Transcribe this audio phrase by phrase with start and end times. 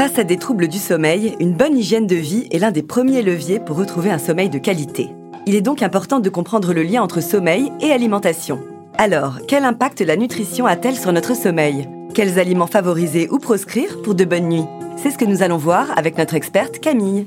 [0.00, 3.20] Face à des troubles du sommeil, une bonne hygiène de vie est l'un des premiers
[3.20, 5.10] leviers pour retrouver un sommeil de qualité.
[5.44, 8.60] Il est donc important de comprendre le lien entre sommeil et alimentation.
[8.96, 11.86] Alors, quel impact la nutrition a-t-elle sur notre sommeil?
[12.14, 14.64] Quels aliments favoriser ou proscrire pour de bonnes nuits?
[14.96, 17.26] C'est ce que nous allons voir avec notre experte Camille.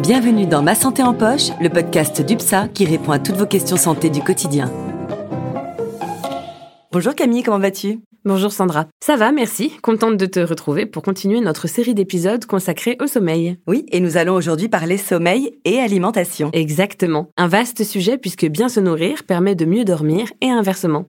[0.00, 3.76] Bienvenue dans Ma Santé en Poche, le podcast d'UPSA qui répond à toutes vos questions
[3.76, 4.72] santé du quotidien.
[6.90, 8.00] Bonjour Camille, comment vas-tu?
[8.24, 8.86] Bonjour Sandra.
[9.04, 9.72] Ça va, merci.
[9.82, 13.58] Contente de te retrouver pour continuer notre série d'épisodes consacrés au sommeil.
[13.66, 16.48] Oui, et nous allons aujourd'hui parler sommeil et alimentation.
[16.54, 17.28] Exactement.
[17.36, 21.04] Un vaste sujet puisque bien se nourrir permet de mieux dormir et inversement.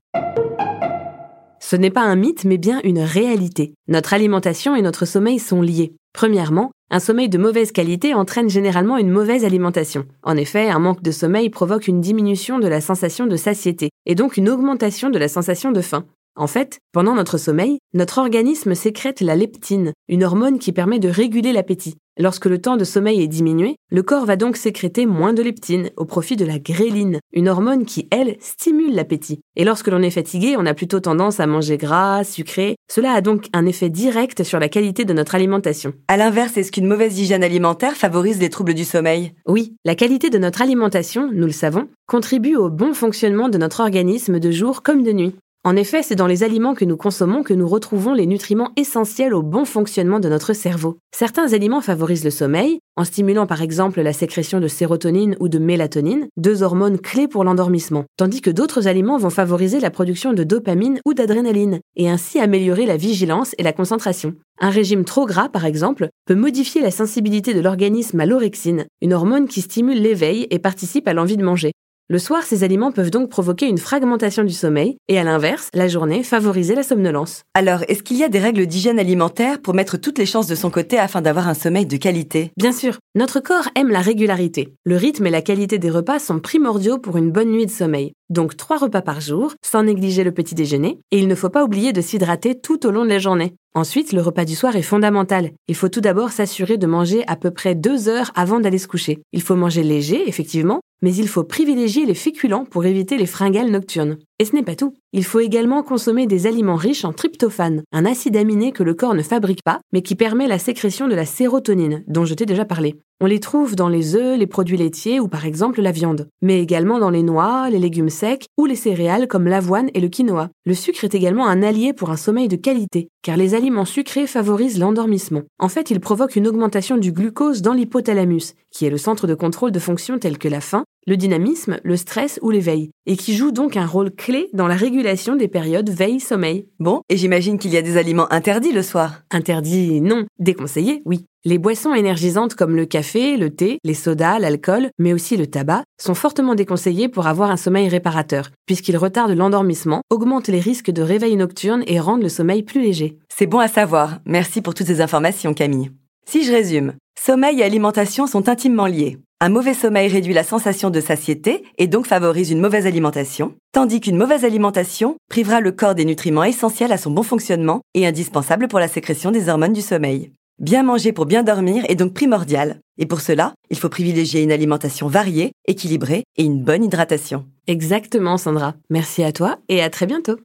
[1.60, 3.72] Ce n'est pas un mythe, mais bien une réalité.
[3.88, 5.94] Notre alimentation et notre sommeil sont liés.
[6.12, 10.06] Premièrement, un sommeil de mauvaise qualité entraîne généralement une mauvaise alimentation.
[10.24, 14.16] En effet, un manque de sommeil provoque une diminution de la sensation de satiété, et
[14.16, 16.04] donc une augmentation de la sensation de faim.
[16.40, 21.10] En fait, pendant notre sommeil, notre organisme sécrète la leptine, une hormone qui permet de
[21.10, 21.96] réguler l'appétit.
[22.18, 25.90] Lorsque le temps de sommeil est diminué, le corps va donc sécréter moins de leptine
[25.98, 29.40] au profit de la gréline, une hormone qui, elle, stimule l'appétit.
[29.54, 32.76] Et lorsque l'on est fatigué, on a plutôt tendance à manger gras, sucré.
[32.90, 35.92] Cela a donc un effet direct sur la qualité de notre alimentation.
[36.08, 39.34] À l'inverse, est-ce qu'une mauvaise hygiène alimentaire favorise les troubles du sommeil?
[39.46, 43.80] Oui, la qualité de notre alimentation, nous le savons, contribue au bon fonctionnement de notre
[43.80, 45.34] organisme de jour comme de nuit.
[45.62, 49.34] En effet, c'est dans les aliments que nous consommons que nous retrouvons les nutriments essentiels
[49.34, 50.96] au bon fonctionnement de notre cerveau.
[51.14, 55.58] Certains aliments favorisent le sommeil, en stimulant par exemple la sécrétion de sérotonine ou de
[55.58, 60.44] mélatonine, deux hormones clés pour l'endormissement, tandis que d'autres aliments vont favoriser la production de
[60.44, 64.36] dopamine ou d'adrénaline, et ainsi améliorer la vigilance et la concentration.
[64.62, 69.12] Un régime trop gras, par exemple, peut modifier la sensibilité de l'organisme à l'orexine, une
[69.12, 71.72] hormone qui stimule l'éveil et participe à l'envie de manger.
[72.10, 75.86] Le soir, ces aliments peuvent donc provoquer une fragmentation du sommeil et à l'inverse, la
[75.86, 77.44] journée, favoriser la somnolence.
[77.54, 80.56] Alors, est-ce qu'il y a des règles d'hygiène alimentaire pour mettre toutes les chances de
[80.56, 82.50] son côté afin d'avoir un sommeil de qualité?
[82.56, 84.74] Bien sûr, notre corps aime la régularité.
[84.82, 88.10] Le rythme et la qualité des repas sont primordiaux pour une bonne nuit de sommeil.
[88.28, 91.62] Donc trois repas par jour, sans négliger le petit déjeuner, et il ne faut pas
[91.62, 93.54] oublier de s'hydrater tout au long de la journée.
[93.72, 95.52] Ensuite, le repas du soir est fondamental.
[95.68, 98.88] Il faut tout d'abord s'assurer de manger à peu près deux heures avant d'aller se
[98.88, 99.20] coucher.
[99.32, 103.70] Il faut manger léger, effectivement, mais il faut privilégier les féculents pour éviter les fringales
[103.70, 104.18] nocturnes.
[104.38, 104.94] Et ce n'est pas tout.
[105.12, 109.14] Il faut également consommer des aliments riches en tryptophane, un acide aminé que le corps
[109.14, 112.64] ne fabrique pas, mais qui permet la sécrétion de la sérotonine, dont je t'ai déjà
[112.64, 113.00] parlé.
[113.22, 116.62] On les trouve dans les œufs, les produits laitiers ou par exemple la viande, mais
[116.62, 120.48] également dans les noix, les légumes secs ou les céréales comme l'avoine et le quinoa.
[120.64, 124.26] Le sucre est également un allié pour un sommeil de qualité, car les aliments sucrés
[124.26, 125.42] favorisent l'endormissement.
[125.58, 129.34] En fait, ils provoquent une augmentation du glucose dans l'hypothalamus, qui est le centre de
[129.34, 133.34] contrôle de fonctions telles que la faim, le dynamisme, le stress ou l'éveil, et qui
[133.34, 136.66] joue donc un rôle clé dans la régulation des périodes veille-sommeil.
[136.78, 139.22] Bon, et j'imagine qu'il y a des aliments interdits le soir.
[139.30, 140.26] Interdits, non.
[140.38, 141.26] Déconseillés, oui.
[141.44, 145.84] Les boissons énergisantes comme le café, le thé, les sodas, l'alcool, mais aussi le tabac,
[145.98, 151.00] sont fortement déconseillés pour avoir un sommeil réparateur, puisqu'ils retardent l'endormissement, augmentent les risques de
[151.00, 153.18] réveil nocturne et rendent le sommeil plus léger.
[153.34, 154.18] C'est bon à savoir.
[154.26, 155.90] Merci pour toutes ces informations, Camille.
[156.26, 159.16] Si je résume, sommeil et alimentation sont intimement liés.
[159.42, 164.00] Un mauvais sommeil réduit la sensation de satiété et donc favorise une mauvaise alimentation, tandis
[164.00, 168.68] qu'une mauvaise alimentation privera le corps des nutriments essentiels à son bon fonctionnement et indispensables
[168.68, 170.30] pour la sécrétion des hormones du sommeil.
[170.58, 174.52] Bien manger pour bien dormir est donc primordial, et pour cela, il faut privilégier une
[174.52, 177.46] alimentation variée, équilibrée et une bonne hydratation.
[177.66, 178.74] Exactement, Sandra.
[178.90, 180.36] Merci à toi et à très bientôt.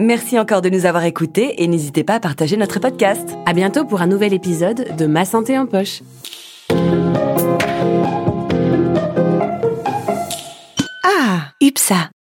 [0.00, 3.36] Merci encore de nous avoir écoutés et n'hésitez pas à partager notre podcast.
[3.46, 6.02] À bientôt pour un nouvel épisode de Ma santé en poche.
[11.04, 12.15] Ah, UPSA